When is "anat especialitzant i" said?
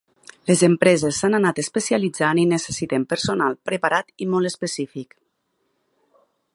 1.39-2.47